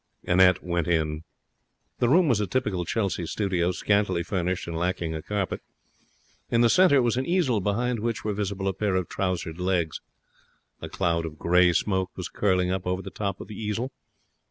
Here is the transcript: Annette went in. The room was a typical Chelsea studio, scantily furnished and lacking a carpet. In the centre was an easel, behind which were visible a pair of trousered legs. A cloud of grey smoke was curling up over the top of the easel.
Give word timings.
Annette 0.23 0.63
went 0.63 0.87
in. 0.87 1.23
The 1.99 2.09
room 2.09 2.27
was 2.27 2.39
a 2.39 2.47
typical 2.47 2.85
Chelsea 2.85 3.27
studio, 3.27 3.71
scantily 3.71 4.23
furnished 4.23 4.67
and 4.67 4.75
lacking 4.75 5.13
a 5.13 5.21
carpet. 5.21 5.61
In 6.49 6.61
the 6.61 6.71
centre 6.71 7.03
was 7.03 7.17
an 7.17 7.25
easel, 7.27 7.61
behind 7.61 7.99
which 7.99 8.23
were 8.25 8.33
visible 8.33 8.67
a 8.67 8.73
pair 8.73 8.95
of 8.95 9.09
trousered 9.09 9.59
legs. 9.59 10.01
A 10.81 10.89
cloud 10.89 11.23
of 11.27 11.37
grey 11.37 11.71
smoke 11.71 12.09
was 12.15 12.29
curling 12.29 12.71
up 12.71 12.87
over 12.87 13.03
the 13.03 13.11
top 13.11 13.39
of 13.39 13.47
the 13.47 13.61
easel. 13.61 13.91